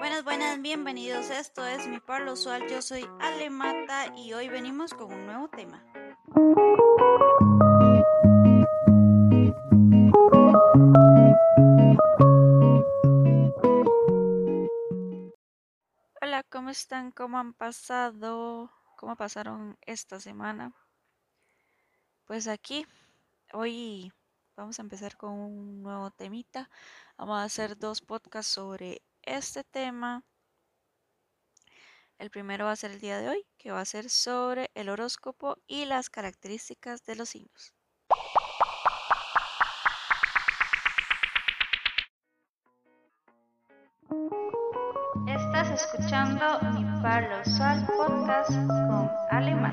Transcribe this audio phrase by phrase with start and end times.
[0.00, 1.28] Buenas, buenas, bienvenidos.
[1.28, 2.66] Esto es Mi Pablo Usual.
[2.70, 5.84] Yo soy Ale Mata y hoy venimos con un nuevo tema.
[16.22, 17.10] Hola, ¿cómo están?
[17.12, 18.70] ¿Cómo han pasado?
[18.96, 20.72] ¿Cómo pasaron esta semana?
[22.24, 22.86] Pues aquí,
[23.52, 24.10] hoy
[24.56, 26.70] vamos a empezar con un nuevo temita.
[27.18, 30.24] Vamos a hacer dos podcasts sobre este tema.
[32.18, 34.88] El primero va a ser el día de hoy, que va a ser sobre el
[34.88, 37.74] horóscopo y las características de los signos.
[45.26, 49.72] Estás escuchando mi Palo Sol Podcast con Alemán.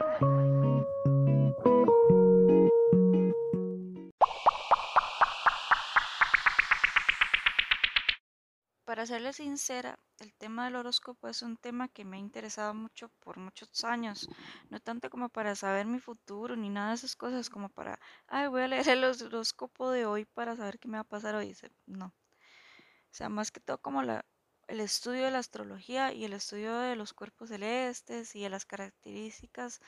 [8.98, 13.10] Para serle sincera, el tema del horóscopo es un tema que me ha interesado mucho
[13.20, 14.28] por muchos años.
[14.72, 18.48] No tanto como para saber mi futuro ni nada de esas cosas, como para, ay,
[18.48, 21.56] voy a leer el horóscopo de hoy para saber qué me va a pasar hoy.
[21.86, 22.08] No.
[22.08, 24.26] O sea, más que todo como la,
[24.68, 28.66] el estudio de la astrología y el estudio de los cuerpos celestes y de las
[28.66, 29.80] características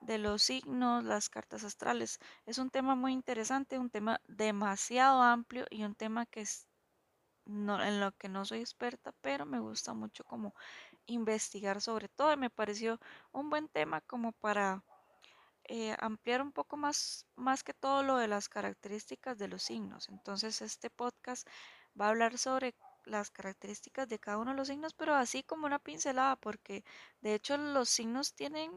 [0.00, 2.18] de los signos, las cartas astrales.
[2.44, 6.67] Es un tema muy interesante, un tema demasiado amplio y un tema que es
[7.48, 10.54] en lo que no soy experta, pero me gusta mucho como
[11.06, 13.00] investigar sobre todo y me pareció
[13.32, 14.84] un buen tema como para
[15.64, 20.08] eh, ampliar un poco más, más que todo lo de las características de los signos.
[20.08, 21.48] Entonces este podcast
[21.98, 22.74] va a hablar sobre
[23.04, 26.84] las características de cada uno de los signos, pero así como una pincelada, porque
[27.22, 28.70] de hecho los signos tienen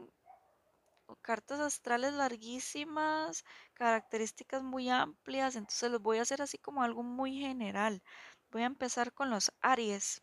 [1.20, 7.38] cartas astrales larguísimas, características muy amplias, entonces los voy a hacer así como algo muy
[7.38, 8.02] general.
[8.52, 10.20] Voy a empezar con los Aries,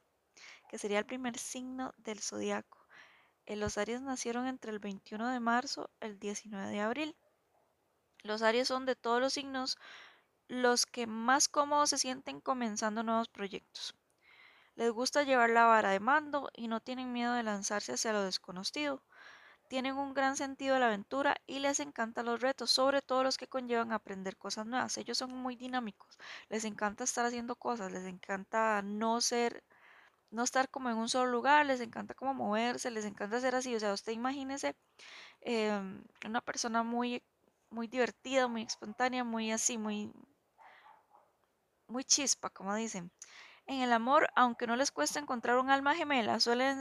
[0.69, 2.77] que sería el primer signo del zodiaco.
[3.47, 7.15] Eh, los Aries nacieron entre el 21 de marzo y el 19 de abril.
[8.21, 9.79] Los Aries son de todos los signos
[10.47, 13.95] los que más cómodos se sienten comenzando nuevos proyectos.
[14.75, 18.21] Les gusta llevar la vara de mando y no tienen miedo de lanzarse hacia lo
[18.21, 19.01] desconocido
[19.69, 23.37] tienen un gran sentido de la aventura y les encantan los retos, sobre todo los
[23.37, 24.97] que conllevan aprender cosas nuevas.
[24.97, 26.17] Ellos son muy dinámicos,
[26.49, 29.63] les encanta estar haciendo cosas, les encanta no ser,
[30.31, 33.75] no estar como en un solo lugar, les encanta como moverse, les encanta hacer así.
[33.75, 34.75] O sea, usted imagínese
[35.41, 37.23] em, una persona muy,
[37.71, 40.11] muy divertida, muy espontánea, muy así, muy,
[41.87, 43.11] muy chispa, como dicen.
[43.69, 46.79] En el amor, aunque no les cuesta encontrar un alma gemela, suelen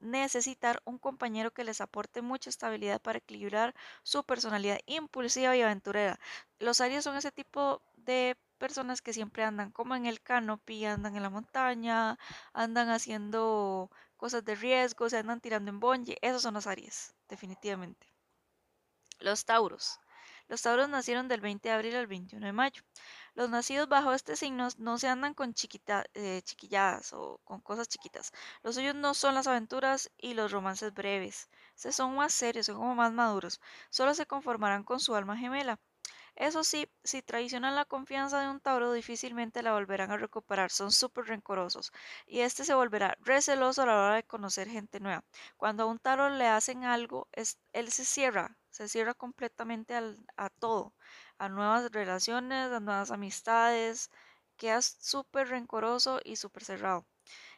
[0.00, 3.74] necesitar un compañero que les aporte mucha estabilidad para equilibrar
[4.04, 6.18] su personalidad impulsiva y aventurera.
[6.58, 11.14] Los Aries son ese tipo de personas que siempre andan como en el canopy, andan
[11.14, 12.18] en la montaña,
[12.54, 16.16] andan haciendo cosas de riesgo, se andan tirando en bungee.
[16.22, 18.06] Esos son los Aries, definitivamente.
[19.18, 20.00] Los Tauros.
[20.48, 22.82] Los Tauros nacieron del 20 de abril al 21 de mayo.
[23.34, 25.54] Los nacidos bajo este signo no se andan con
[26.14, 28.32] eh, chiquilladas o con cosas chiquitas.
[28.62, 31.48] Los suyos no son las aventuras y los romances breves.
[31.74, 33.60] Se son más serios, son como más maduros.
[33.90, 35.78] Solo se conformarán con su alma gemela.
[36.36, 40.70] Eso sí, si traicionan la confianza de un Tauro, difícilmente la volverán a recuperar.
[40.70, 41.92] Son súper rencorosos.
[42.26, 45.24] Y este se volverá receloso a la hora de conocer gente nueva.
[45.56, 49.94] Cuando a un Tauro le hacen algo, él se cierra, se cierra completamente
[50.36, 50.94] a todo
[51.40, 54.10] a nuevas relaciones, a nuevas amistades,
[54.58, 57.06] queda súper rencoroso y súper cerrado.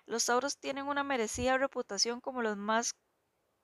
[0.07, 2.97] Los Tauros tienen una merecida reputación como los más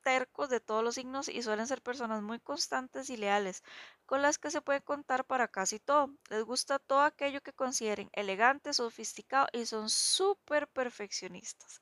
[0.02, 3.62] tercos de todos los signos y suelen ser personas muy constantes y leales,
[4.06, 6.14] con las que se puede contar para casi todo.
[6.30, 11.80] Les gusta todo aquello que consideren elegante, sofisticado y son súper perfeccionistas.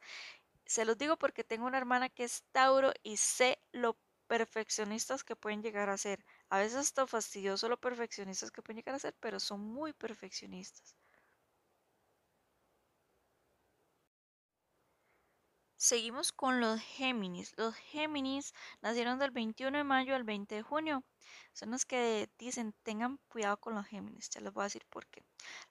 [0.66, 3.98] Se los digo porque tengo una hermana que es Tauro y sé lo
[4.28, 6.24] perfeccionistas que pueden llegar a ser.
[6.50, 10.96] A veces está fastidioso lo perfeccionistas que pueden llegar a ser, pero son muy perfeccionistas.
[15.78, 17.52] Seguimos con los Géminis.
[17.56, 21.04] Los Géminis nacieron del 21 de mayo al 20 de junio.
[21.52, 24.30] Son los que dicen tengan cuidado con los Géminis.
[24.30, 25.22] Ya les voy a decir por qué.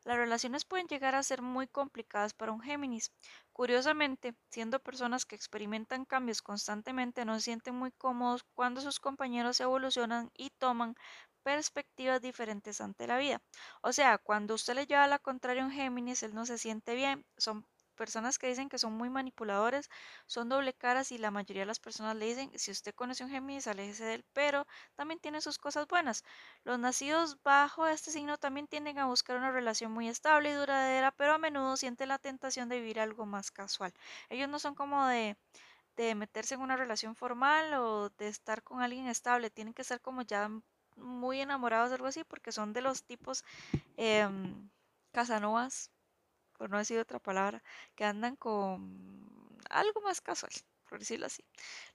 [0.03, 3.11] Las relaciones pueden llegar a ser muy complicadas para un Géminis.
[3.51, 9.59] Curiosamente, siendo personas que experimentan cambios constantemente, no se sienten muy cómodos cuando sus compañeros
[9.59, 10.95] evolucionan y toman
[11.41, 13.41] perspectivas diferentes ante la vida.
[13.81, 16.95] O sea, cuando usted le lleva la contraria a un Géminis, él no se siente
[16.95, 17.25] bien.
[17.37, 17.65] Son
[17.95, 19.89] personas que dicen que son muy manipuladores
[20.27, 23.29] son doble caras y la mayoría de las personas le dicen, si usted conoce un
[23.31, 26.23] Géminis, aléjese de él, pero también tiene sus cosas buenas.
[26.63, 31.11] Los nacidos bajo este signo también tienden a buscar una relación muy estable y duradera,
[31.11, 33.93] pero a menudo sienten la tentación de vivir algo más casual.
[34.29, 35.37] Ellos no son como de
[35.95, 40.01] de meterse en una relación formal o de estar con alguien estable, tienen que estar
[40.01, 40.49] como ya
[40.95, 43.43] muy enamorados algo así, porque son de los tipos
[43.97, 44.27] eh,
[45.11, 45.91] casanovas
[46.57, 47.61] por no decir otra palabra,
[47.95, 50.51] que andan con algo más casual,
[50.89, 51.43] por decirlo así.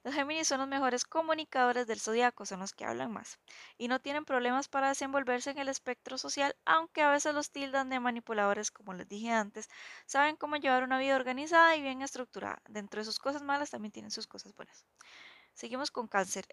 [0.03, 3.39] Los Géminis son los mejores comunicadores del zodiaco, son los que hablan más
[3.77, 7.89] y no tienen problemas para desenvolverse en el espectro social, aunque a veces los tildan
[7.89, 9.69] de manipuladores, como les dije antes,
[10.05, 12.61] saben cómo llevar una vida organizada y bien estructurada.
[12.67, 14.85] Dentro de sus cosas malas también tienen sus cosas buenas.
[15.53, 16.45] Seguimos con cáncer.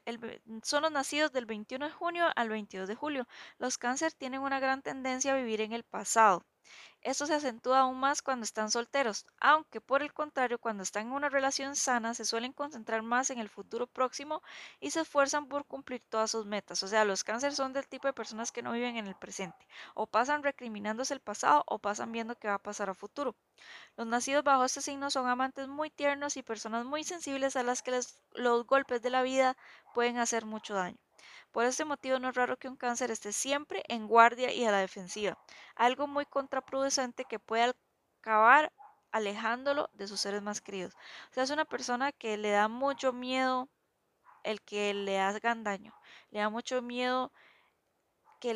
[0.63, 3.29] son los nacidos del 21 de junio al 22 de julio.
[3.59, 6.45] Los cáncer tienen una gran tendencia a vivir en el pasado.
[7.03, 11.13] Esto se acentúa aún más cuando están solteros, aunque por el contrario, cuando están en
[11.13, 14.43] una relación sana, se suelen concentrar más en el futuro próximo
[14.81, 16.83] y se esfuerzan por cumplir todas sus metas.
[16.83, 19.67] O sea, los cánceres son del tipo de personas que no viven en el presente,
[19.95, 23.35] o pasan recriminándose el pasado o pasan viendo qué va a pasar a futuro.
[23.97, 27.83] Los nacidos bajo este signo son amantes muy tiernos y personas muy sensibles a las
[27.83, 28.01] que
[28.35, 29.57] los golpes de la vida
[29.95, 30.99] pueden hacer mucho daño.
[31.53, 34.71] Por este motivo no es raro que un cáncer esté siempre en guardia y a
[34.71, 35.39] la defensiva,
[35.77, 37.75] algo muy contraproducente que puede
[38.21, 38.73] acabar
[39.13, 40.95] alejándolo de sus seres más queridos.
[41.31, 43.69] O sea, es una persona que le da mucho miedo
[44.45, 45.95] el que le hagan daño,
[46.31, 47.33] le da mucho miedo
[48.41, 48.55] que,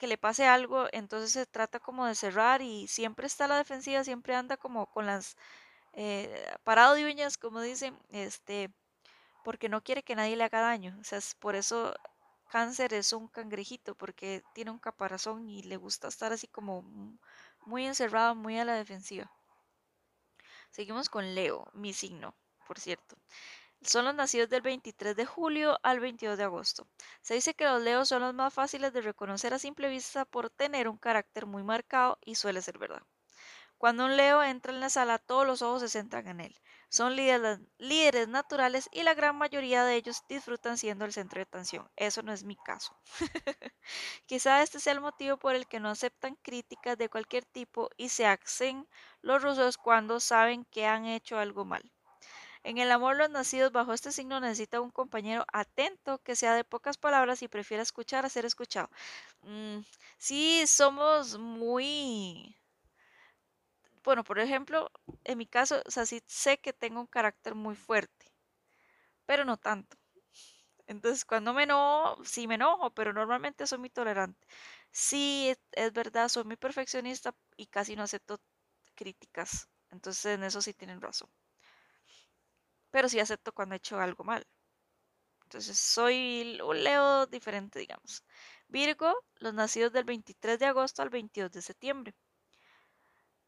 [0.00, 4.04] le pase algo, entonces se trata como de cerrar y siempre está a la defensiva,
[4.04, 5.36] siempre anda como con las
[5.94, 8.70] eh, parado de uñas, como dicen, este,
[9.44, 10.96] porque no quiere que nadie le haga daño.
[11.00, 11.94] O sea, por eso
[12.48, 16.82] cáncer es un cangrejito, porque tiene un caparazón y le gusta estar así como
[17.66, 19.30] muy encerrado, muy a la defensiva.
[20.70, 22.34] Seguimos con Leo, mi signo,
[22.66, 23.16] por cierto.
[23.82, 26.86] Son los nacidos del 23 de julio al 22 de agosto.
[27.20, 30.48] Se dice que los leos son los más fáciles de reconocer a simple vista por
[30.50, 33.02] tener un carácter muy marcado y suele ser verdad.
[33.78, 36.56] Cuando un leo entra en la sala, todos los ojos se centran en él.
[36.94, 41.90] Son líderes, naturales y la gran mayoría de ellos disfrutan siendo el centro de atención.
[41.96, 42.96] Eso no es mi caso.
[44.26, 48.10] Quizá este sea el motivo por el que no aceptan críticas de cualquier tipo y
[48.10, 48.86] se hacen
[49.22, 51.82] los rusos cuando saben que han hecho algo mal.
[52.62, 56.62] En el amor, los nacidos bajo este signo necesitan un compañero atento, que sea de
[56.62, 58.88] pocas palabras y prefiera escuchar a ser escuchado.
[59.42, 59.80] Mm,
[60.16, 62.56] sí, somos muy
[64.04, 64.90] bueno, por ejemplo,
[65.24, 68.26] en mi caso, o sea, sí sé que tengo un carácter muy fuerte,
[69.26, 69.96] pero no tanto.
[70.86, 74.46] Entonces, cuando me enojo, sí me enojo, pero normalmente soy muy tolerante.
[74.92, 78.40] Sí, es verdad, soy muy perfeccionista y casi no acepto
[78.96, 79.68] críticas.
[79.90, 81.30] Entonces, en eso sí tienen razón.
[82.90, 84.46] Pero sí acepto cuando he hecho algo mal.
[85.44, 88.24] Entonces, soy un Leo diferente, digamos.
[88.68, 92.14] Virgo, los nacidos del 23 de agosto al 22 de septiembre.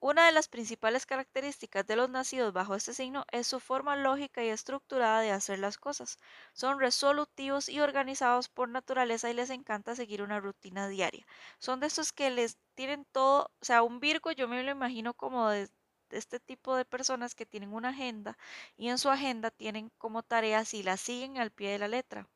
[0.01, 4.43] Una de las principales características de los nacidos bajo este signo es su forma lógica
[4.43, 6.19] y estructurada de hacer las cosas.
[6.55, 11.27] Son resolutivos y organizados por naturaleza y les encanta seguir una rutina diaria.
[11.59, 15.13] Son de estos que les tienen todo, o sea, un Virgo yo me lo imagino
[15.13, 15.69] como de,
[16.09, 18.39] de este tipo de personas que tienen una agenda
[18.79, 22.27] y en su agenda tienen como tareas y las siguen al pie de la letra.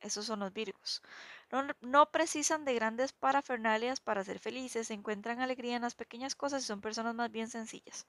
[0.00, 1.02] Esos son los Virgos.
[1.80, 6.66] No, precisan de grandes parafernalias para ser felices, encuentran alegría en las pequeñas cosas y
[6.66, 8.06] son personas más bien sencillas.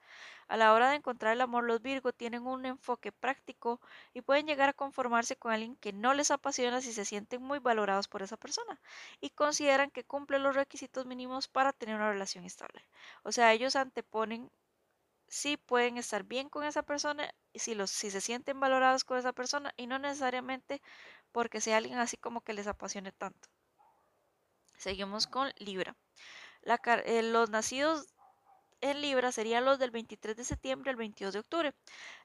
[0.47, 3.79] A la hora de encontrar el amor, los Virgo tienen un enfoque práctico
[4.13, 7.59] y pueden llegar a conformarse con alguien que no les apasiona si se sienten muy
[7.59, 8.79] valorados por esa persona
[9.19, 12.87] y consideran que cumple los requisitos mínimos para tener una relación estable.
[13.23, 14.51] O sea, ellos anteponen
[15.29, 19.33] si pueden estar bien con esa persona si, los, si se sienten valorados con esa
[19.33, 20.81] persona y no necesariamente
[21.37, 23.47] porque sea alguien así como que les apasione tanto.
[24.75, 25.95] Seguimos con Libra.
[27.05, 28.07] Eh, los nacidos
[28.81, 31.75] en Libra serían los del 23 de septiembre al 22 de octubre.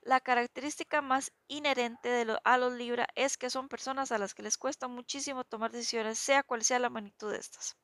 [0.00, 4.57] La característica más inherente a los Libra es que son personas a las que les
[4.57, 7.76] cuesta muchísimo tomar decisiones, sea cual sea la magnitud de estas.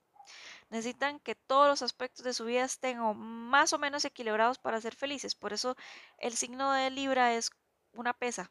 [0.71, 4.95] Necesitan que todos los aspectos de su vida estén más o menos equilibrados para ser
[4.95, 5.35] felices.
[5.35, 5.77] Por eso
[6.17, 7.51] el signo de Libra es
[7.93, 8.51] una pesa.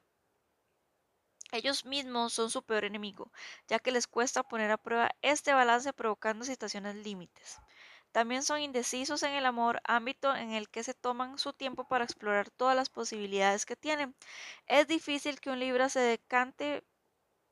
[1.51, 3.31] Ellos mismos son su peor enemigo,
[3.67, 7.59] ya que les cuesta poner a prueba este balance provocando situaciones límites.
[8.11, 12.03] También son indecisos en el amor, ámbito en el que se toman su tiempo para
[12.05, 14.15] explorar todas las posibilidades que tienen.
[14.67, 16.83] Es difícil que un Libra se decante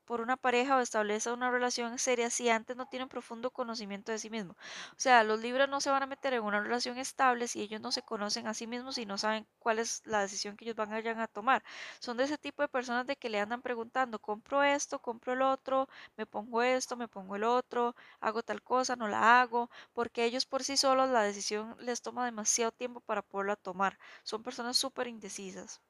[0.06, 4.18] por una pareja o establece una relación seria si antes no tienen profundo conocimiento de
[4.18, 4.52] sí mismo.
[4.92, 7.80] O sea, los libros no se van a meter en una relación estable si ellos
[7.80, 10.76] no se conocen a sí mismos y no saben cuál es la decisión que ellos
[10.76, 11.62] van a, a tomar.
[12.00, 15.42] Son de ese tipo de personas de que le andan preguntando, compro esto, compro el
[15.42, 20.24] otro, me pongo esto, me pongo el otro, hago tal cosa, no la hago, porque
[20.24, 23.98] ellos por sí solos la decisión les toma demasiado tiempo para poderla tomar.
[24.22, 25.80] Son personas súper indecisas.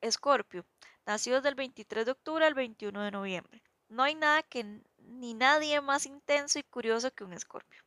[0.00, 0.64] Escorpio,
[1.06, 3.62] nacidos del 23 de octubre al 21 de noviembre.
[3.88, 7.82] No hay nada que ni nadie más intenso y curioso que un escorpio.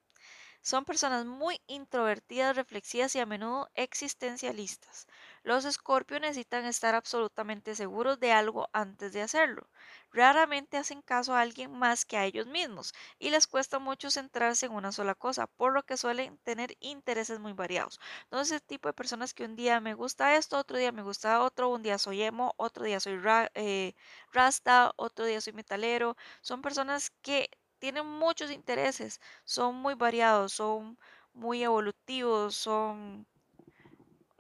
[0.62, 5.08] Son personas muy introvertidas, reflexivas y a menudo existencialistas.
[5.44, 9.68] Los escorpios necesitan estar absolutamente seguros de algo antes de hacerlo.
[10.14, 14.66] Raramente hacen caso a alguien más que a ellos mismos y les cuesta mucho centrarse
[14.68, 18.00] en una sola cosa, por lo que suelen tener intereses muy variados.
[18.24, 21.42] Entonces, ese tipo de personas que un día me gusta esto, otro día me gusta
[21.42, 23.20] otro, un día soy emo, otro día soy
[23.56, 23.94] eh,
[24.32, 30.98] rasta, otro día soy metalero, son personas que tienen muchos intereses, son muy variados, son
[31.34, 33.28] muy evolutivos, son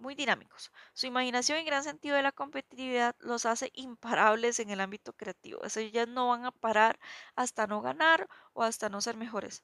[0.04, 0.72] muy dinámicos.
[0.94, 5.62] Su imaginación y gran sentido de la competitividad los hace imparables en el ámbito creativo.
[5.92, 7.00] Ya no van a parar
[7.36, 9.64] hasta no ganar o hasta no ser mejores.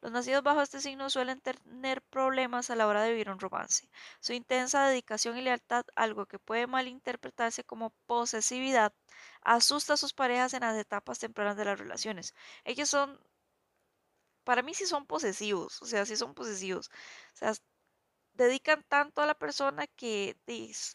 [0.00, 3.88] Los nacidos bajo este signo suelen tener problemas a la hora de vivir un romance.
[4.20, 8.92] Su intensa dedicación y lealtad, algo que puede malinterpretarse como posesividad,
[9.42, 12.34] asusta a sus parejas en las etapas tempranas de las relaciones.
[12.64, 13.18] Ellos son,
[14.44, 16.88] para mí sí son posesivos, o sea, sí son posesivos.
[17.34, 17.54] O sea,
[18.44, 20.36] dedican tanto a la persona que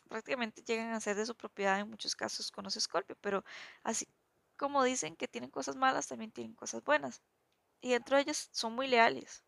[0.09, 3.43] prácticamente llegan a ser de su propiedad en muchos casos con los Scorpio, pero
[3.83, 4.07] así
[4.57, 7.21] como dicen que tienen cosas malas, también tienen cosas buenas.
[7.81, 9.43] Y dentro de ellas son muy leales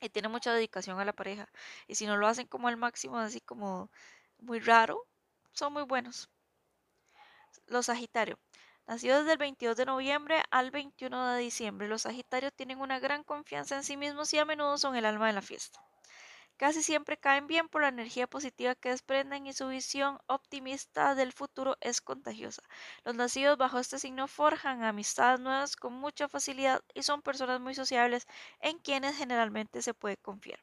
[0.00, 1.48] y tienen mucha dedicación a la pareja.
[1.86, 3.90] Y si no lo hacen como al máximo, así como
[4.38, 5.06] muy raro,
[5.52, 6.30] son muy buenos.
[7.66, 8.38] Los Sagitarios.
[8.86, 13.24] Nacidos desde el 22 de noviembre al 21 de diciembre, los Sagitarios tienen una gran
[13.24, 15.80] confianza en sí mismos y a menudo son el alma de la fiesta.
[16.56, 21.32] Casi siempre caen bien por la energía positiva que desprenden y su visión optimista del
[21.32, 22.62] futuro es contagiosa.
[23.04, 27.74] Los nacidos bajo este signo forjan amistades nuevas con mucha facilidad y son personas muy
[27.74, 28.26] sociables
[28.60, 30.58] en quienes generalmente se puede confiar.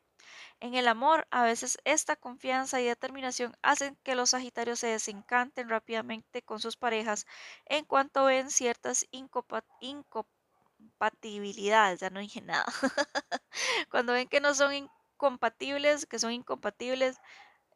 [0.62, 5.68] En el amor, a veces esta confianza y determinación hacen que los Sagitarios se desencanten
[5.70, 7.26] rápidamente con sus parejas
[7.66, 12.66] en cuanto ven ciertas incompatibilidades, ya no dije nada,
[13.92, 14.90] cuando ven que no son
[15.22, 17.18] incompatibles, que son incompatibles,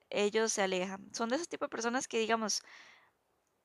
[0.10, 1.14] ellos se alejan.
[1.14, 2.64] Son de ese tipo de personas que, digamos,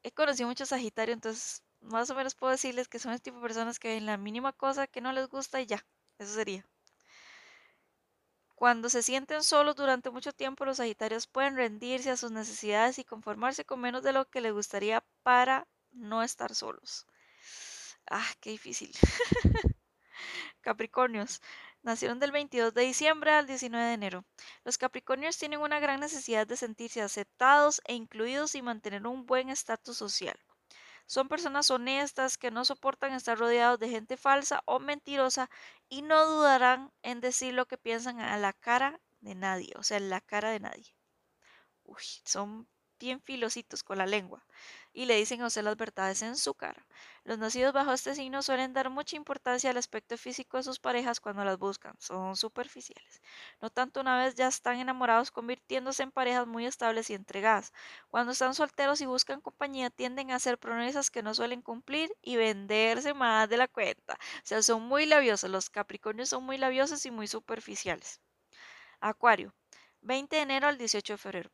[0.02, 3.42] he conocido muchos Sagitarios, entonces más o menos puedo decirles que son ese tipo de
[3.42, 5.87] personas que ven la mínima cosa que no les gusta y ya,
[6.18, 6.66] eso sería.
[8.54, 13.04] Cuando se sienten solos durante mucho tiempo, los Sagitarios pueden rendirse a sus necesidades y
[13.04, 17.06] conformarse con menos de lo que les gustaría para no estar solos.
[18.10, 18.92] Ah, qué difícil.
[20.62, 21.40] Capricornios.
[21.82, 24.25] Nacieron del 22 de diciembre al 19 de enero.
[24.64, 29.49] Los Capricornios tienen una gran necesidad de sentirse aceptados e incluidos y mantener un buen
[29.49, 30.38] estatus social.
[31.06, 35.50] Son personas honestas que no soportan estar rodeados de gente falsa o mentirosa
[35.88, 39.96] y no dudarán en decir lo que piensan a la cara de nadie, o sea,
[39.96, 40.94] en la cara de nadie.
[41.84, 42.68] Uy, son
[42.99, 44.44] bien filositos con la lengua
[44.92, 46.87] y le dicen a usted las verdades en su cara.
[47.24, 51.20] Los nacidos bajo este signo suelen dar mucha importancia al aspecto físico de sus parejas
[51.20, 53.22] cuando las buscan, son superficiales.
[53.60, 57.72] No tanto una vez ya están enamorados convirtiéndose en parejas muy estables y entregadas.
[58.08, 62.36] Cuando están solteros y buscan compañía tienden a hacer promesas que no suelen cumplir y
[62.36, 64.14] venderse más de la cuenta.
[64.14, 68.20] O sea, son muy labiosos, los Capricornios son muy labiosos y muy superficiales.
[69.00, 69.54] Acuario,
[70.02, 71.50] 20 de enero al 18 de febrero.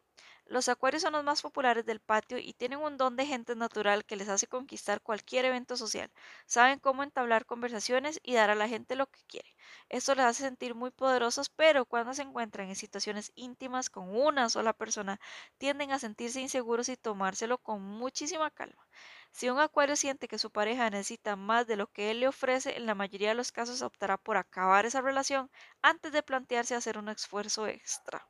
[0.46, 4.04] Los acuarios son los más populares del patio y tienen un don de gente natural
[4.04, 6.10] que les hace conquistar cualquier evento social.
[6.46, 9.54] Saben cómo entablar conversaciones y dar a la gente lo que quiere.
[9.88, 14.48] Esto les hace sentir muy poderosos, pero cuando se encuentran en situaciones íntimas con una
[14.48, 15.20] sola persona,
[15.58, 18.86] tienden a sentirse inseguros y tomárselo con muchísima calma.
[19.32, 22.76] Si un acuario siente que su pareja necesita más de lo que él le ofrece,
[22.76, 25.50] en la mayoría de los casos optará por acabar esa relación
[25.82, 28.26] antes de plantearse hacer un esfuerzo extra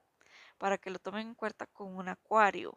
[0.58, 2.76] para que lo tomen en cuenta con un acuario.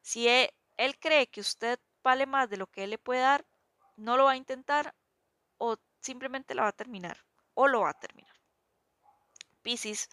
[0.00, 3.46] Si e, él, cree que usted vale más de lo que él le puede dar,
[3.96, 4.94] no lo va a intentar
[5.58, 7.24] o simplemente la va a terminar
[7.54, 8.34] o lo va a terminar.
[9.62, 10.08] Piscis,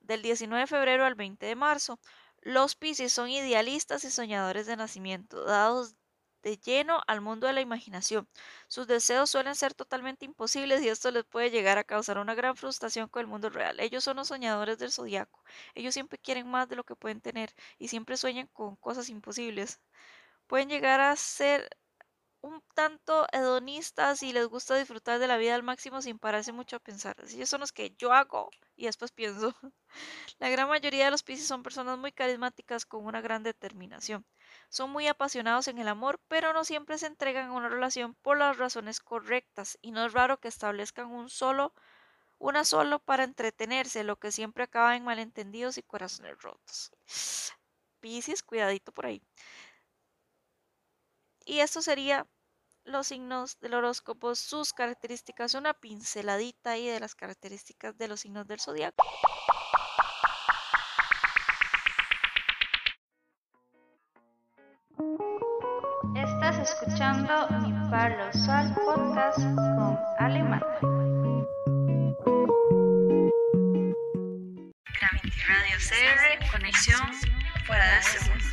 [0.00, 1.98] del 19 de febrero al 20 de marzo.
[2.40, 5.94] Los Piscis son idealistas y soñadores de nacimiento, dados
[6.42, 8.28] de lleno al mundo de la imaginación.
[8.68, 12.56] Sus deseos suelen ser totalmente imposibles y esto les puede llegar a causar una gran
[12.56, 13.80] frustración con el mundo real.
[13.80, 15.42] Ellos son los soñadores del zodiaco.
[15.74, 19.80] Ellos siempre quieren más de lo que pueden tener y siempre sueñan con cosas imposibles.
[20.46, 21.70] Pueden llegar a ser
[22.42, 26.76] un tanto hedonistas y les gusta disfrutar de la vida al máximo sin pararse mucho
[26.76, 27.16] a pensar.
[27.28, 29.54] Ellos son los que yo hago y después pienso.
[30.38, 34.26] La gran mayoría de los Pisces son personas muy carismáticas con una gran determinación.
[34.72, 38.38] Son muy apasionados en el amor, pero no siempre se entregan a una relación por
[38.38, 41.74] las razones correctas y no es raro que establezcan un solo
[42.38, 46.90] una solo para entretenerse, lo que siempre acaba en malentendidos y corazones rotos.
[48.00, 49.22] Piscis, cuidadito por ahí.
[51.44, 52.26] Y esto sería
[52.84, 58.46] los signos del horóscopo, sus características, una pinceladita ahí de las características de los signos
[58.46, 59.04] del zodiaco.
[66.62, 70.62] Escuchando mi Palo Sol Podcast con Alemán.
[74.94, 77.00] Gravity Radio CR, conexión
[77.66, 78.44] fuera de este mundo.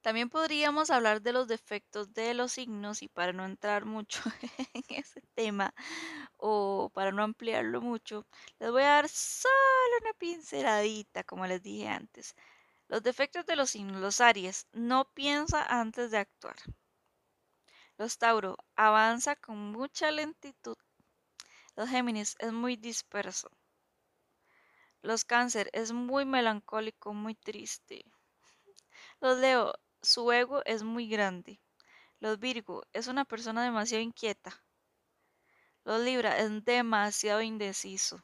[0.00, 4.22] También podríamos hablar de los defectos de los signos y para no entrar mucho
[4.72, 5.74] en ese tema
[6.40, 8.26] o para no ampliarlo mucho,
[8.58, 9.52] les voy a dar solo
[10.02, 12.34] una pinceladita, como les dije antes.
[12.88, 16.56] Los defectos de los signos, los Aries, no piensa antes de actuar.
[17.98, 20.76] Los Tauro, avanza con mucha lentitud.
[21.76, 23.50] Los Géminis, es muy disperso.
[25.02, 28.04] Los Cáncer, es muy melancólico, muy triste.
[29.20, 31.60] Los Leo, su ego es muy grande.
[32.18, 34.62] Los Virgo es una persona demasiado inquieta.
[35.84, 38.22] Los Libra es demasiado indeciso.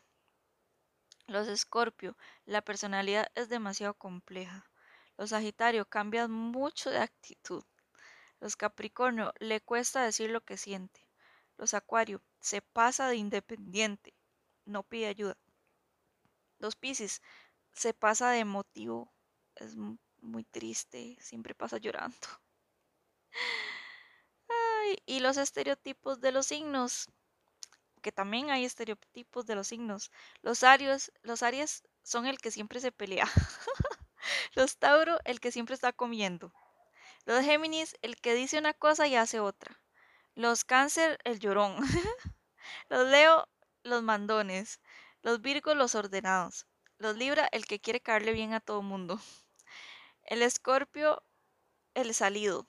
[1.26, 4.70] Los Escorpio, la personalidad es demasiado compleja.
[5.16, 7.64] Los Sagitario cambian mucho de actitud.
[8.40, 11.06] Los Capricornio le cuesta decir lo que siente.
[11.56, 14.14] Los Acuario se pasa de independiente,
[14.66, 15.36] no pide ayuda.
[16.58, 17.22] Los Piscis
[17.72, 19.10] se pasa de emotivo,
[19.54, 19.74] es
[20.20, 22.16] muy triste, siempre pasa llorando.
[25.06, 27.08] y los estereotipos de los signos,
[28.02, 30.10] que también hay estereotipos de los signos.
[30.42, 33.26] Los Arios, los Aries son el que siempre se pelea.
[34.54, 36.52] los Tauro, el que siempre está comiendo.
[37.24, 39.80] Los Géminis, el que dice una cosa y hace otra.
[40.34, 41.76] Los Cáncer, el llorón.
[42.88, 43.48] los Leo,
[43.82, 44.80] los mandones.
[45.22, 46.66] Los Virgos, los ordenados.
[46.98, 49.20] Los Libra, el que quiere caerle bien a todo mundo.
[50.24, 51.22] El Escorpio,
[51.94, 52.66] el salido.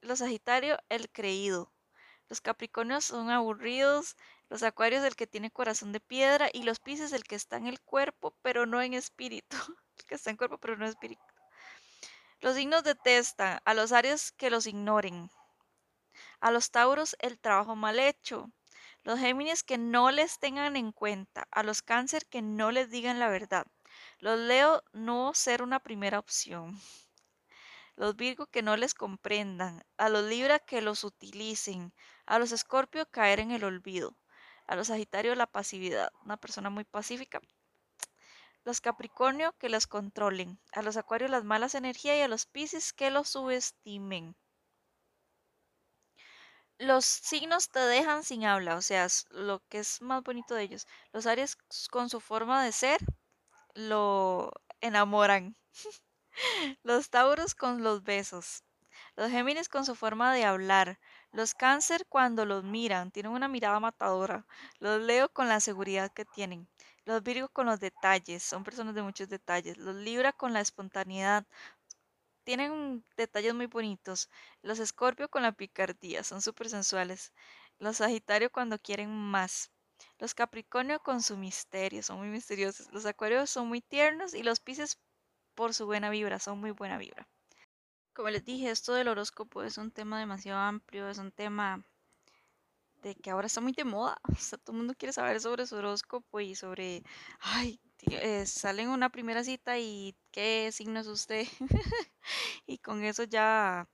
[0.00, 1.72] Los Sagitario, el creído.
[2.30, 4.16] Los Capricornios son aburridos.
[4.48, 6.48] Los Acuarios, el que tiene corazón de piedra.
[6.52, 9.56] Y los Pisces, el que está en el cuerpo, pero no en espíritu.
[9.98, 11.22] El que está en cuerpo, pero no en espíritu.
[12.40, 15.28] Los signos detestan a los Aries que los ignoren.
[16.40, 18.50] A los Tauros, el trabajo mal hecho.
[19.02, 21.48] Los Géminis que no les tengan en cuenta.
[21.50, 23.66] A los Cáncer que no les digan la verdad.
[24.20, 26.80] Los Leo no ser una primera opción.
[27.96, 29.82] Los Virgo que no les comprendan.
[29.98, 31.92] A los Libra que los utilicen.
[32.30, 34.16] A los Escorpio caer en el olvido.
[34.68, 36.12] A los Sagitario la pasividad.
[36.24, 37.40] Una persona muy pacífica.
[38.64, 40.60] Los Capricornio que los controlen.
[40.70, 44.36] A los Acuarios las malas energías y a los Pisces que los subestimen.
[46.78, 50.86] Los signos te dejan sin habla, o sea, lo que es más bonito de ellos.
[51.12, 51.56] Los Aries
[51.90, 53.00] con su forma de ser
[53.74, 55.56] lo enamoran.
[56.84, 58.62] Los Tauros con los besos.
[59.16, 60.98] Los Géminis con su forma de hablar.
[61.32, 64.46] Los Cáncer cuando los miran, tienen una mirada matadora.
[64.78, 66.68] Los Leo con la seguridad que tienen.
[67.04, 69.76] Los Virgo con los detalles, son personas de muchos detalles.
[69.78, 71.46] Los Libra con la espontaneidad,
[72.44, 74.28] tienen detalles muy bonitos.
[74.62, 77.32] Los Escorpio con la picardía, son súper sensuales.
[77.78, 79.70] Los Sagitario cuando quieren más.
[80.18, 82.88] Los Capricornio con su misterio, son muy misteriosos.
[82.92, 84.98] Los Acuarios son muy tiernos y los Pisces
[85.54, 87.28] por su buena vibra, son muy buena vibra.
[88.12, 91.84] Como les dije, esto del horóscopo es un tema demasiado amplio, es un tema
[93.02, 94.20] de que ahora está muy de moda.
[94.36, 97.02] O sea, todo el mundo quiere saber sobre su horóscopo y sobre,
[97.40, 101.46] ay, eh, salen una primera cita y qué signo es usted.
[102.66, 103.88] y con eso ya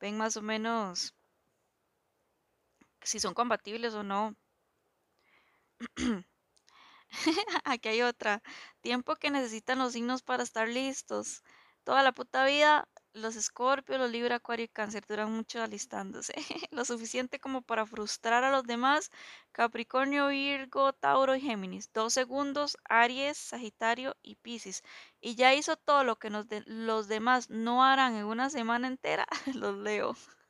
[0.00, 1.14] ven más o menos
[3.02, 4.36] si son compatibles o no.
[7.64, 8.42] Aquí hay otra.
[8.80, 11.42] Tiempo que necesitan los signos para estar listos.
[11.84, 16.34] Toda la puta vida, los Escorpio, los Libra, Acuario y Cáncer duran mucho alistándose.
[16.70, 19.10] Lo suficiente como para frustrar a los demás.
[19.52, 21.92] Capricornio, Virgo, Tauro y Géminis.
[21.92, 24.82] Dos segundos, Aries, Sagitario y Piscis.
[25.20, 26.30] Y ya hizo todo lo que
[26.66, 29.26] los demás no harán en una semana entera.
[29.54, 30.14] Los leo.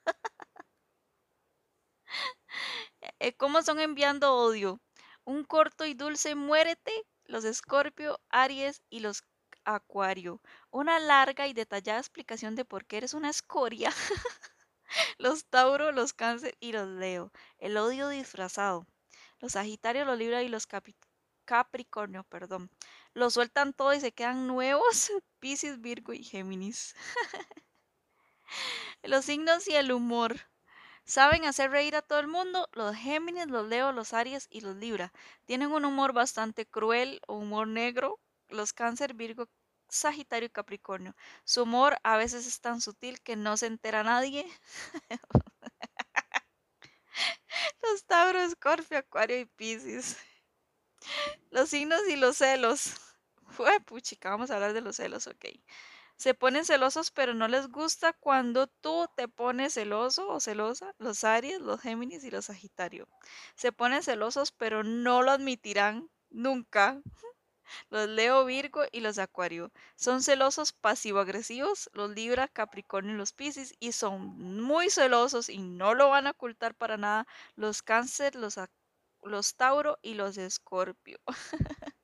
[3.21, 4.81] Eh, ¿Cómo son enviando odio?
[5.25, 6.93] Un corto y dulce muérete,
[7.25, 9.23] los Escorpio, Aries y los
[9.65, 10.41] Acuario.
[10.71, 13.91] Una larga y detallada explicación de por qué eres una escoria.
[15.19, 17.33] los Tauro, los Cáncer y los Leo.
[17.59, 18.87] El odio disfrazado.
[19.41, 20.67] Los Sagitarios, los Libra y los
[21.45, 22.71] Capricornio, perdón.
[23.15, 25.11] Lo sueltan todo y se quedan nuevos.
[25.41, 26.95] Piscis, Virgo y Géminis.
[29.03, 30.37] los signos y el humor.
[31.05, 34.77] Saben hacer reír a todo el mundo, los Géminis, los Leo, los Aries y los
[34.77, 35.13] Libra.
[35.47, 38.21] Tienen un humor bastante cruel o humor negro,
[38.53, 39.49] los Cáncer, Virgo,
[39.89, 41.15] Sagitario y Capricornio.
[41.45, 44.47] Su humor a veces es tan sutil que no se entera nadie.
[47.83, 50.17] los Tauro, Escorpio, Acuario y Piscis.
[51.51, 52.95] Los signos y los celos.
[53.49, 55.47] Fue puchica, vamos a hablar de los celos, ok.
[56.17, 60.95] Se ponen celosos, pero no les gusta cuando tú te pones celoso o celosa.
[60.99, 63.09] Los Aries, los Géminis y los Sagitario.
[63.57, 67.03] Se ponen celosos, pero no lo admitirán nunca.
[67.91, 69.73] Los Leo, Virgo y los Acuario.
[69.97, 73.75] Son celosos pasivo-agresivos, los Libra, Capricornio y los Piscis.
[73.81, 74.21] Y son
[74.63, 78.59] muy celosos y no lo van a ocultar para nada los Cáncer, los,
[79.23, 81.19] los Tauro y los Escorpio.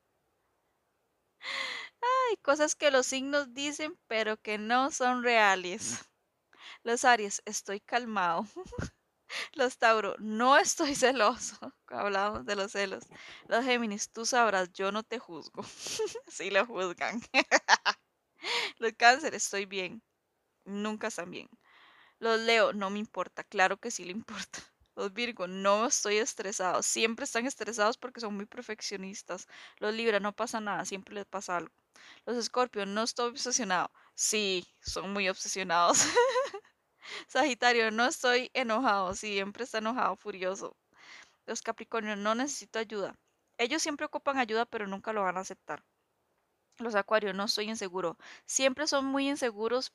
[2.30, 6.04] Hay cosas que los signos dicen, pero que no son reales.
[6.82, 8.46] Los Aries, estoy calmado.
[9.52, 11.74] Los Tauro, no estoy celoso.
[11.88, 13.04] Hablamos de los celos.
[13.46, 15.62] Los Géminis, tú sabrás, yo no te juzgo.
[16.28, 17.20] sí lo juzgan.
[18.78, 20.02] los Cáncer, estoy bien.
[20.64, 21.48] Nunca están bien.
[22.20, 23.44] Los Leo, no me importa.
[23.44, 24.60] Claro que sí le importa.
[24.96, 26.82] Los Virgo, no estoy estresado.
[26.82, 29.48] Siempre están estresados porque son muy perfeccionistas.
[29.78, 31.74] Los Libra, no pasa nada, siempre les pasa algo.
[32.26, 33.90] Los Escorpio, no estoy obsesionado.
[34.14, 35.98] Sí, son muy obsesionados.
[37.28, 39.14] Sagitario, no estoy enojado.
[39.14, 40.76] Siempre está enojado, furioso.
[41.46, 43.16] Los Capricornio, no necesito ayuda.
[43.58, 45.84] Ellos siempre ocupan ayuda, pero nunca lo van a aceptar.
[46.78, 48.16] Los Acuarios, no estoy inseguro.
[48.46, 49.92] Siempre son muy inseguros,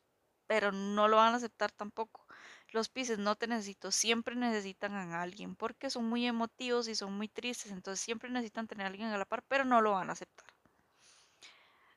[0.47, 2.25] pero no lo van a aceptar tampoco.
[2.71, 7.13] Los Pisces no te necesito, siempre necesitan a alguien porque son muy emotivos y son
[7.13, 10.09] muy tristes, entonces siempre necesitan tener a alguien a la par, pero no lo van
[10.09, 10.47] a aceptar.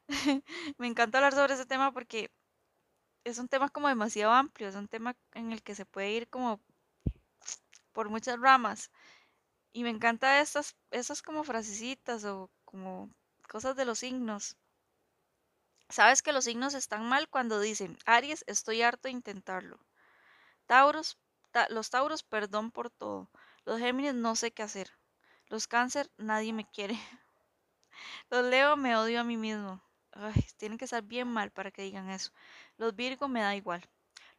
[0.79, 2.31] Me encanta hablar sobre ese tema porque
[3.27, 6.29] es un tema como demasiado amplio, es un tema en el que se puede ir
[6.29, 6.61] como
[7.93, 8.93] por muchas ramas.
[9.73, 13.11] Y me encanta estas, esas como frasecitas o como
[13.49, 14.57] cosas de los signos.
[15.89, 19.81] Sabes que los signos están mal cuando dicen, Aries, estoy harto de intentarlo.
[20.67, 21.19] Tauros,
[21.71, 23.29] los Tauros, perdón por todo.
[23.65, 24.89] Los Géminis, no sé qué hacer.
[25.49, 26.97] Los Cáncer, nadie me quiere.
[28.31, 29.83] Los Leo, me odio a mí mismo.
[30.57, 32.33] Tienen que estar bien mal para que digan eso.
[32.77, 33.89] Los Virgo, me da igual.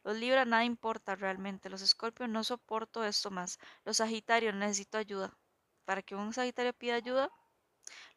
[0.04, 1.70] Los Libra, nada importa realmente.
[1.70, 3.58] Los Escorpios, no soporto esto más.
[3.84, 5.36] Los Sagitarios, necesito ayuda.
[5.84, 7.30] Para que un Sagitario pida ayuda.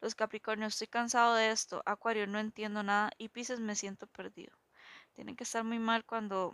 [0.00, 1.82] Los Capricornios, estoy cansado de esto.
[1.86, 3.10] Acuario, no entiendo nada.
[3.18, 4.56] Y Pisces, me siento perdido.
[5.14, 6.52] Tienen que estar muy mal cuando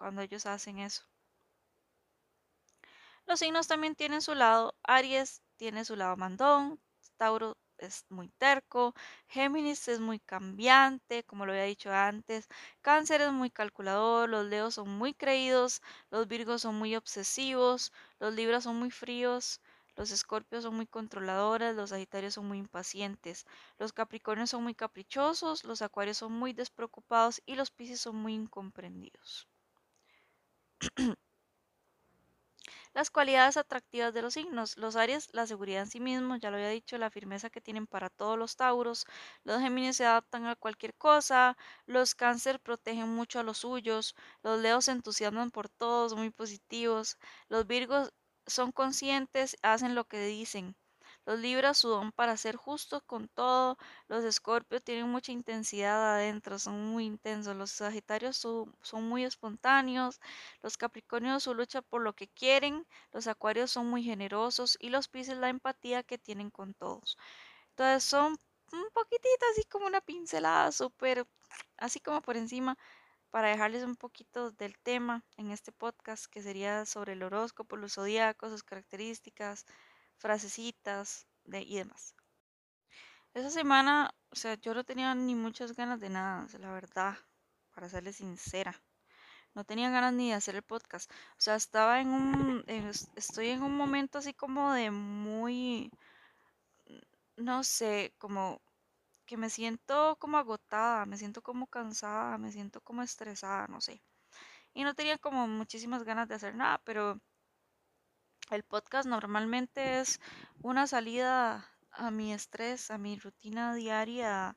[0.00, 1.02] cuando ellos hacen eso.
[3.26, 4.74] Los signos también tienen su lado.
[4.82, 6.80] Aries tiene su lado mandón.
[7.18, 8.94] Tauro es muy terco.
[9.28, 12.48] Géminis es muy cambiante, como lo había dicho antes.
[12.82, 14.28] Cáncer es muy calculador.
[14.28, 15.82] Los Leos son muy creídos.
[16.10, 17.92] Los Virgos son muy obsesivos.
[18.18, 19.60] Los Libras son muy fríos.
[19.96, 23.46] Los escorpios son muy controladores, los sagitarios son muy impacientes,
[23.78, 28.34] los capricornios son muy caprichosos, los acuarios son muy despreocupados y los piscis son muy
[28.34, 29.46] incomprendidos.
[32.94, 34.76] Las cualidades atractivas de los signos.
[34.76, 37.88] Los Aries, la seguridad en sí mismos, ya lo había dicho, la firmeza que tienen
[37.88, 39.06] para todos los Tauros.
[39.42, 41.56] Los Géminis se adaptan a cualquier cosa.
[41.86, 44.14] Los Cáncer protegen mucho a los suyos.
[44.44, 47.18] Los Leos se entusiasman por todos, muy positivos.
[47.48, 48.12] Los Virgos
[48.46, 50.76] son conscientes, hacen lo que dicen.
[51.26, 53.78] Los Libras sudan para ser justos con todo.
[54.08, 57.56] Los Escorpios tienen mucha intensidad adentro, son muy intensos.
[57.56, 60.20] Los Sagitarios son, muy espontáneos.
[60.62, 62.86] Los Capricornios su lucha por lo que quieren.
[63.12, 64.76] Los Acuarios son muy generosos.
[64.80, 67.18] Y los Pisces la empatía que tienen con todos.
[67.70, 68.38] Entonces son
[68.72, 71.26] un poquitito así como una pincelada súper,
[71.76, 72.76] así como por encima
[73.30, 77.94] para dejarles un poquito del tema en este podcast que sería sobre el horóscopo, los
[77.94, 79.66] zodiacos, sus características,
[80.20, 82.14] frasecitas de, y demás.
[83.34, 87.16] Esa semana, o sea, yo no tenía ni muchas ganas de nada, la verdad,
[87.74, 88.74] para serles sincera.
[89.54, 91.10] No tenía ganas ni de hacer el podcast.
[91.32, 92.64] O sea, estaba en un,
[93.16, 95.90] estoy en un momento así como de muy,
[97.36, 98.60] no sé, como
[99.26, 104.02] que me siento como agotada, me siento como cansada, me siento como estresada, no sé.
[104.74, 107.20] Y no tenía como muchísimas ganas de hacer nada, pero
[108.50, 110.20] el podcast normalmente es
[110.62, 114.56] una salida a mi estrés, a mi rutina diaria,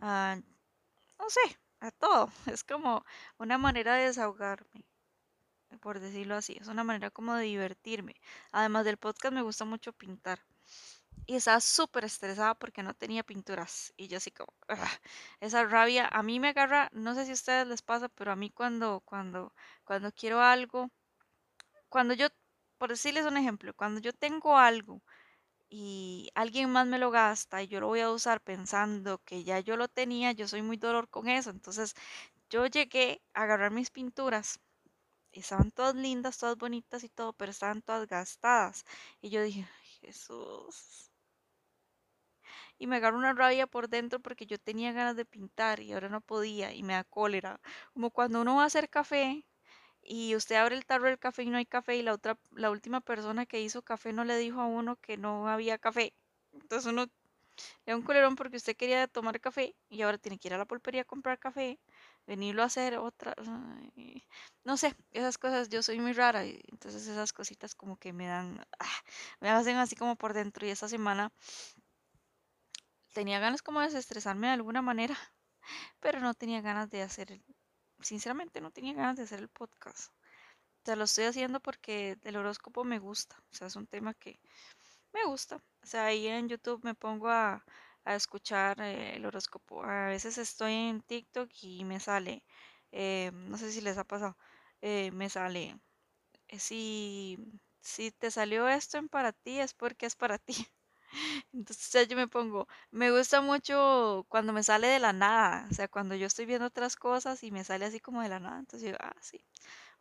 [0.00, 0.36] a,
[1.18, 2.30] no sé, a todo.
[2.58, 3.04] Es como
[3.38, 4.84] una manera de desahogarme,
[5.80, 6.56] por decirlo así.
[6.60, 8.16] Es una manera como de divertirme.
[8.52, 10.40] Además del podcast me gusta mucho pintar.
[11.26, 13.92] Y estaba súper estresada porque no tenía pinturas.
[13.96, 14.52] Y yo así como,
[15.40, 18.36] esa rabia a mí me agarra, no sé si a ustedes les pasa, pero a
[18.36, 19.52] mí cuando, cuando,
[19.84, 20.90] cuando quiero algo,
[21.88, 22.28] cuando yo,
[22.82, 25.04] por decirles un ejemplo, cuando yo tengo algo
[25.70, 29.60] y alguien más me lo gasta y yo lo voy a usar pensando que ya
[29.60, 31.50] yo lo tenía, yo soy muy dolor con eso.
[31.50, 31.94] Entonces
[32.50, 34.60] yo llegué a agarrar mis pinturas.
[35.32, 38.84] Estaban todas lindas, todas bonitas y todo, pero estaban todas gastadas.
[39.22, 41.12] Y yo dije, "Ay, Jesús.
[42.78, 46.08] Y me agarró una rabia por dentro porque yo tenía ganas de pintar y ahora
[46.10, 47.60] no podía y me da cólera.
[47.94, 49.46] Como cuando uno va a hacer café
[50.02, 52.70] y usted abre el tarro del café y no hay café y la otra, la
[52.70, 56.12] última persona que hizo café no le dijo a uno que no había café.
[56.52, 57.06] Entonces uno
[57.86, 60.58] le da un colerón porque usted quería tomar café y ahora tiene que ir a
[60.58, 61.78] la pulpería a comprar café,
[62.26, 63.34] venirlo a hacer otra.
[64.64, 68.64] no sé, esas cosas, yo soy muy rara entonces esas cositas como que me dan,
[68.80, 68.86] ah,
[69.40, 71.32] me hacen así como por dentro y esta semana
[73.12, 75.16] tenía ganas como de desestresarme de alguna manera,
[76.00, 77.40] pero no tenía ganas de hacer,
[78.02, 80.12] sinceramente no tenía ganas de hacer el podcast.
[80.82, 84.14] O sea, lo estoy haciendo porque el horóscopo me gusta, o sea, es un tema
[84.14, 84.40] que
[85.12, 85.56] me gusta.
[85.82, 87.64] O sea, ahí en YouTube me pongo a,
[88.04, 89.84] a escuchar eh, el horóscopo.
[89.84, 92.44] A veces estoy en TikTok y me sale,
[92.92, 94.36] eh, no sé si les ha pasado,
[94.82, 95.78] eh, me sale,
[96.58, 97.38] si,
[97.80, 100.54] si te salió esto en para ti es porque es para ti.
[101.52, 105.74] Entonces ya yo me pongo, me gusta mucho cuando me sale de la nada, o
[105.74, 108.58] sea, cuando yo estoy viendo otras cosas y me sale así como de la nada,
[108.60, 109.44] entonces yo, ah, sí,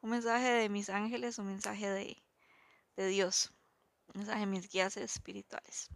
[0.01, 2.23] un mensaje de mis ángeles, un mensaje de,
[2.97, 3.53] de Dios,
[4.13, 5.89] un mensaje de mis guías espirituales.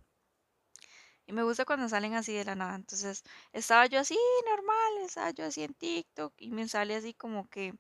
[1.27, 3.23] Y me gusta cuando salen así de la nada, entonces
[3.53, 7.73] estaba yo así normal, estaba yo así en TikTok y me sale así como que,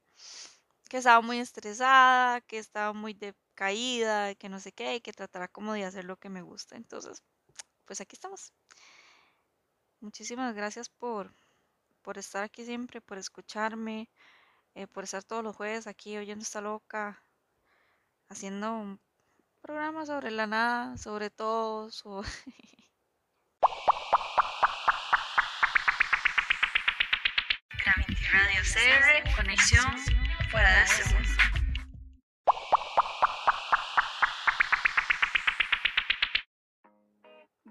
[0.89, 3.13] que estaba muy estresada, que estaba muy
[3.55, 6.75] decaída, que no sé qué, y que tratara como de hacer lo que me gusta,
[6.75, 7.23] entonces,
[7.85, 8.51] pues aquí estamos.
[10.01, 11.33] Muchísimas gracias por,
[12.01, 14.09] por estar aquí siempre, por escucharme,
[14.75, 17.23] eh, por estar todos los jueves aquí oyendo esta loca,
[18.27, 18.99] haciendo un
[19.61, 22.27] programa sobre la nada, sobre todo, sobre...
[28.31, 29.95] Radio CR, conexión
[30.51, 31.34] fuera de.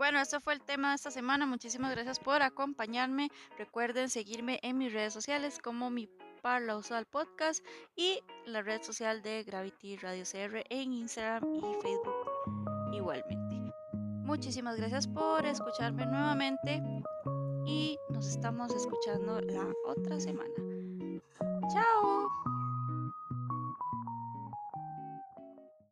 [0.05, 1.47] Bueno, este fue el tema de esta semana.
[1.47, 3.31] Muchísimas gracias por acompañarme.
[3.57, 6.11] Recuerden seguirme en mis redes sociales como mi
[6.43, 7.65] Parla Usual Podcast
[7.97, 13.73] y la red social de Gravity Radio CR en Instagram y Facebook igualmente.
[14.27, 16.83] Muchísimas gracias por escucharme nuevamente
[17.65, 20.53] y nos estamos escuchando la otra semana.
[21.73, 22.34] Chao.